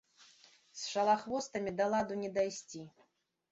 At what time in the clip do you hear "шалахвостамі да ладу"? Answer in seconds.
0.93-2.19